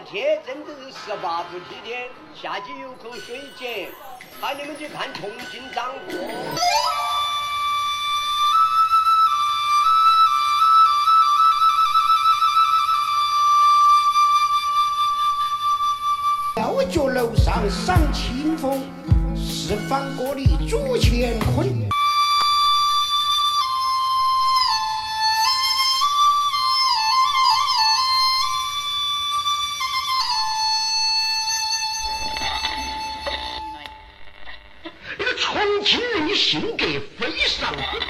[0.00, 3.88] 天真的是十八不祭天，下去有口水井，
[4.40, 6.18] 喊你们去看重庆掌舵。
[16.54, 18.82] 吊脚楼上赏清风，
[19.36, 21.88] 四方锅里煮乾坤。
[37.76, 38.03] Awesome.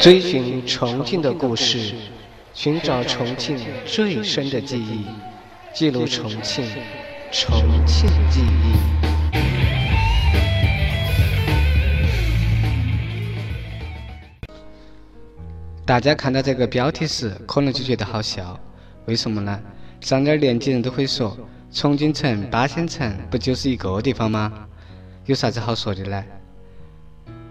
[0.00, 1.92] 追寻重庆的故事，
[2.54, 5.04] 寻找重庆最深的记忆，
[5.74, 6.64] 记录重庆，
[7.32, 8.76] 重庆记忆。
[15.84, 18.56] 大家看到这个标题时，可能就觉得好笑，
[19.06, 19.60] 为什么呢？
[20.00, 21.36] 上点儿年纪人都会说，
[21.72, 24.68] 重庆城、八仙城不就是一个地方吗？
[25.26, 26.24] 有啥子好说的呢？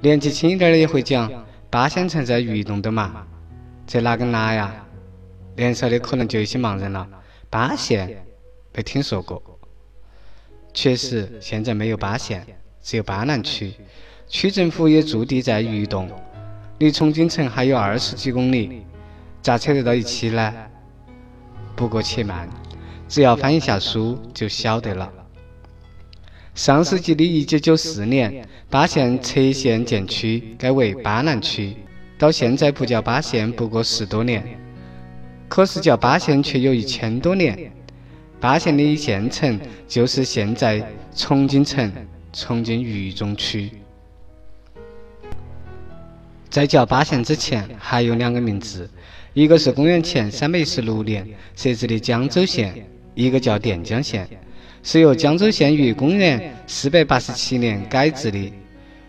[0.00, 1.30] 年纪轻一点的也会讲，
[1.70, 3.24] 八仙城在豫东的嘛，
[3.86, 4.74] 这哪跟哪呀？
[5.54, 7.08] 年少的可能就有些茫然了，
[7.48, 8.26] 八县
[8.74, 9.40] 没听说过。
[10.74, 12.44] 确实，现在没有八县，
[12.82, 13.72] 只有巴南区，
[14.26, 16.10] 区政府也驻地在豫东，
[16.78, 18.84] 离重庆城还有二十几公里，
[19.40, 20.52] 咋扯得到一起呢？
[21.76, 22.48] 不过且慢，
[23.06, 25.08] 只要翻一下书就晓得了。
[26.60, 31.74] 上世纪的一九九四年，巴县拆县建区，改为巴南区，
[32.18, 34.44] 到现在不叫巴县不过十多年，
[35.48, 37.72] 可是叫巴县却有一千多年。
[38.38, 41.90] 巴县的县城就是现在重庆城
[42.30, 43.70] 重庆渝中区。
[46.50, 48.86] 在叫巴县之前，还有两个名字，
[49.32, 54.28] 一个是公元前三百一十六年设置的江州县，一个叫垫江县。
[54.82, 58.52] 是由江州县于公元四百八十七年改制的，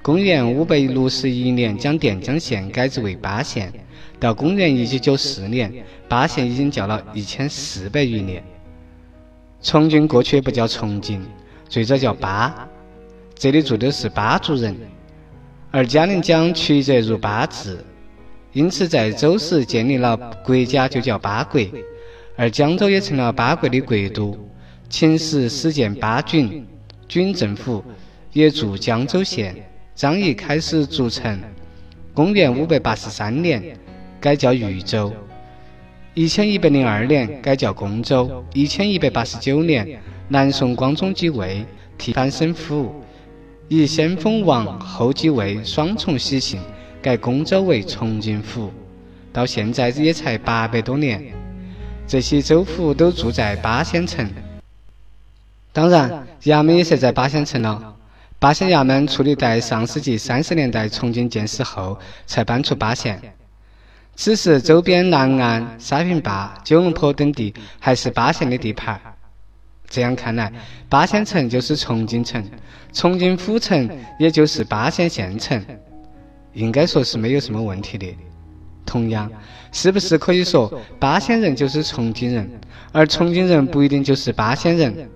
[0.00, 3.72] 公元五百六十一年将垫江县改制为巴县，
[4.20, 5.72] 到公元一九九四年，
[6.08, 8.42] 巴县已经叫了一千四百余年。
[9.60, 11.26] 重庆过去不叫重庆，
[11.68, 12.68] 最早叫巴，
[13.34, 14.76] 这里住的是巴族人，
[15.72, 17.84] 而嘉陵江曲折如巴字，
[18.52, 21.60] 因此在周时建立了国家就叫巴国，
[22.36, 24.38] 而江州也成了巴国的国都。
[24.88, 26.64] 秦时始建巴郡，
[27.08, 27.84] 郡政府
[28.32, 29.54] 也驻江州县，
[29.94, 31.38] 张仪开始筑城。
[32.14, 33.76] 公元五百八十三年
[34.20, 35.12] 改叫豫州，
[36.14, 41.66] 一千一百零二年改叫公州，一千一百八十九年南宋光宗即位，
[41.98, 42.94] 替藩省府，
[43.68, 46.60] 以先锋王后继位双重喜庆，
[47.02, 48.70] 改公州为重庆府。
[49.32, 51.22] 到现在也才八百多年，
[52.06, 54.26] 这些州府都住在巴县城。
[55.76, 57.94] 当然，衙门也设在巴县城了。
[58.38, 63.20] 巴县衙门矗立在上世纪三十年代重庆建设后才搬出巴县。
[64.14, 68.98] 此时，周边南岸、沙坪坝、九龙坡等地还是巴县的地盘。
[69.86, 70.50] 这样看来，
[70.88, 72.42] 巴县城就是重庆城，
[72.94, 73.86] 重庆府城
[74.18, 75.62] 也就是巴县县城，
[76.54, 78.16] 应该说是没有什么问题的。
[78.86, 79.30] 同样，
[79.72, 82.50] 是不是可以说巴县人就是重庆人，
[82.92, 85.10] 而重庆人不一定就是巴县人？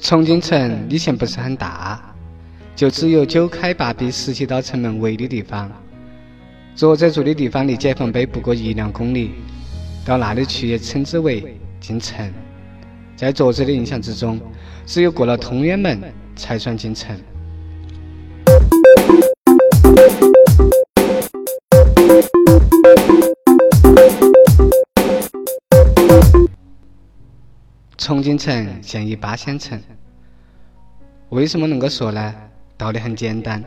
[0.00, 2.00] 重庆城以前不是很大，
[2.74, 5.70] 就只有九开八闭十七道城门围的地方。
[6.74, 9.32] 作者住的地方离解放碑不过一两公里，
[10.04, 12.32] 到那里去也称之为进城。
[13.14, 14.40] 在作者的印象之中，
[14.86, 16.00] 只有过了通远门
[16.34, 17.14] 才算进城。
[28.10, 29.80] 重庆城现已八仙城。
[31.28, 32.34] 为什么能够说呢？
[32.76, 33.62] 道理很简单，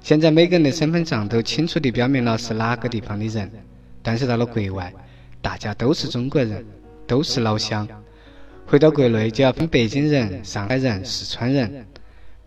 [0.00, 3.48] 现在每个人的身份上都清楚地标明了是哪个地方的人，
[4.02, 4.92] 但是到了国外，
[5.40, 6.66] 大家都是中国人，
[7.06, 7.86] 都是老乡。
[8.66, 11.86] 回到国内就要分北京人、上海人、四川人。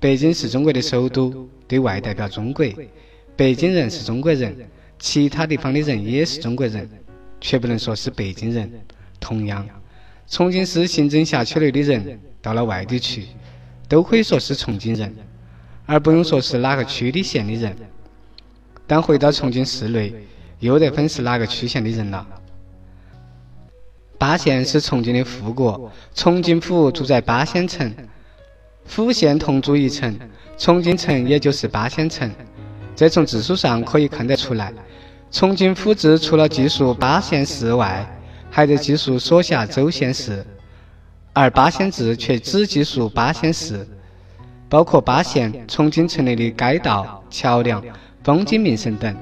[0.01, 2.65] 北京是中国的首都，对外代表中国。
[3.37, 4.53] 北京人是中国人，
[4.99, 6.89] 其他地方的人也是中国人，
[7.39, 8.69] 却不能说是北京人。
[9.21, 9.65] 同样，
[10.29, 13.27] 重庆市行政辖区内的人到了外地去，
[13.87, 15.15] 都可以说是重庆人，
[15.85, 17.75] 而不用说是哪个区的县的人。
[18.85, 20.13] 但回到重庆市内，
[20.59, 22.25] 又得分是哪个区县的人了。
[24.17, 27.93] 巴县是重庆的副国，重庆府住在巴县城，
[28.85, 30.17] 府县同住一城，
[30.57, 32.29] 重庆城也就是巴县城。
[32.95, 34.73] 这从字数上可以看得出来，
[35.31, 38.05] 重庆府志除了记述巴县市外，
[38.57, 40.43] 还得记述所辖州县市，
[41.31, 43.87] 而巴县志却只记述巴县市，
[44.67, 47.79] 包括巴县、重庆城内的街道、桥梁、
[48.23, 49.15] 风景名胜等。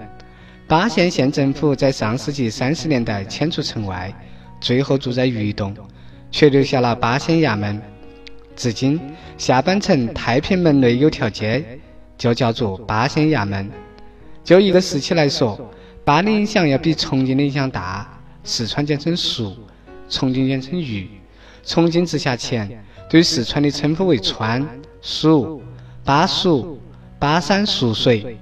[0.69, 4.09] 巴县县政府在上世纪三十年代迁出城外。
[4.61, 5.75] 最后住在鱼洞，
[6.31, 7.81] 却留下了八县衙门。
[8.55, 8.97] 至今，
[9.37, 11.61] 下半城太平门内有条街，
[12.17, 13.69] 就叫做八县衙门。
[14.45, 15.59] 就一个时期来说，
[16.05, 18.09] 巴的影响要比重庆的影响大。
[18.45, 19.57] 四川简称蜀，
[20.07, 21.09] 重庆简称渝。
[21.63, 24.65] 重庆直辖前对四川的称呼为川、
[25.01, 25.63] 蜀、
[26.03, 26.79] 巴蜀、
[27.17, 28.37] 巴山蜀水，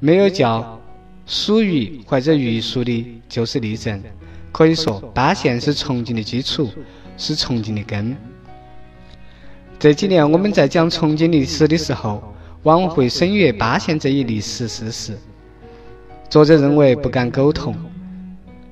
[0.00, 0.80] 没有叫
[1.26, 4.02] 蜀渝或者渝蜀的，就是例证。
[4.50, 6.68] 可以说，巴县是重庆的基础，
[7.16, 8.16] 是重庆的根。
[9.78, 12.34] 这几年我们在讲重庆历史的时候，
[12.64, 15.16] 往往会省略巴县这一历史事实。
[16.28, 17.76] 作者认为不敢苟同，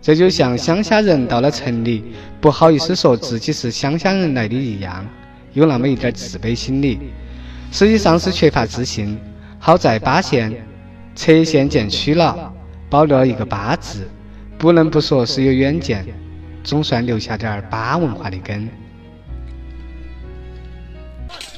[0.06, 2.04] 这就像乡下人到了城里，
[2.40, 5.04] 不好意思说自己是乡下人来的一样，
[5.52, 7.10] 有那么一点自卑心理。
[7.72, 9.18] 实际上是缺乏自信。
[9.58, 10.64] 好在巴县
[11.16, 12.52] 撤县建区了，
[12.88, 14.08] 保留了一个“巴”字。
[14.56, 16.06] 不能不说是有远见，
[16.62, 18.68] 总算留下点儿巴文化的根。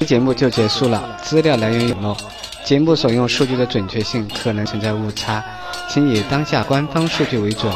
[0.07, 2.17] 节目就结束了，资料来源有漏，
[2.65, 5.45] 节目所用数据的准确性可能存在误差，
[5.87, 7.71] 请以当下官方数据为准。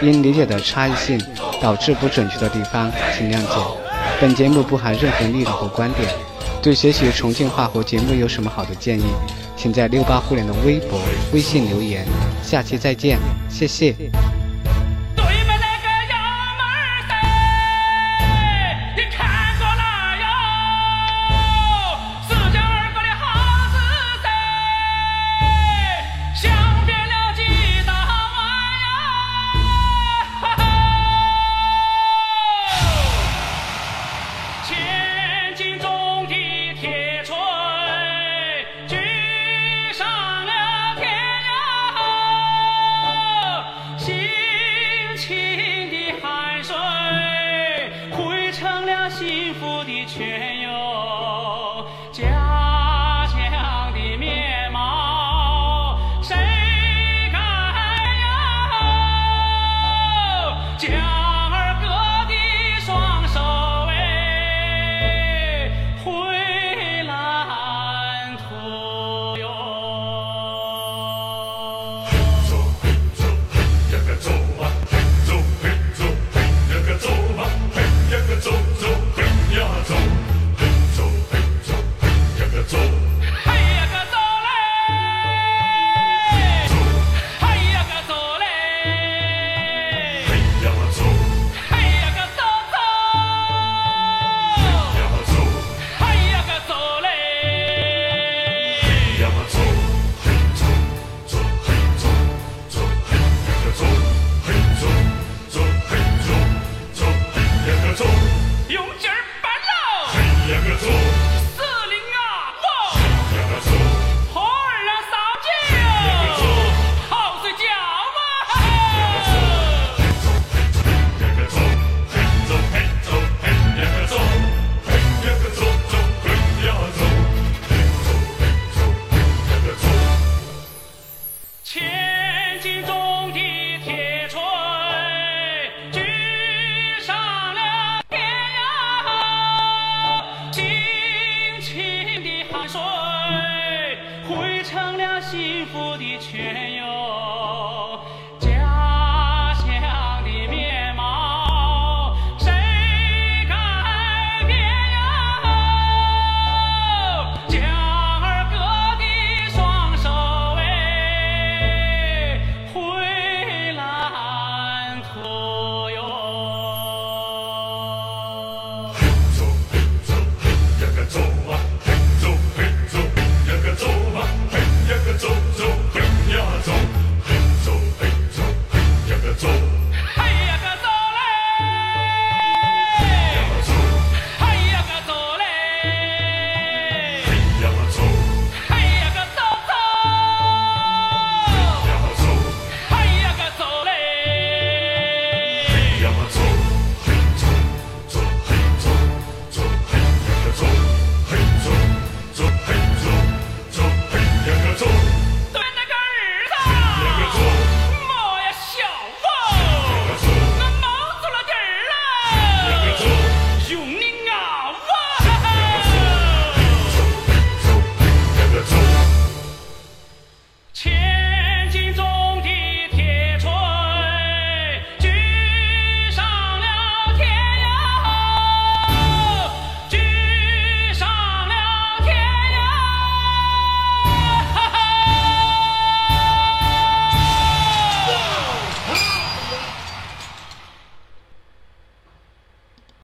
[0.00, 1.20] 因理解的差异性
[1.60, 3.76] 导致不准确的地方，请谅解。
[4.20, 6.08] 本节目不含任何立场和观点。
[6.60, 9.04] 对学习重庆话或节目有什么好的建议，
[9.56, 11.00] 请在六八互联的微博、
[11.32, 12.04] 微信留言。
[12.42, 13.18] 下期再见，
[13.48, 13.94] 谢谢。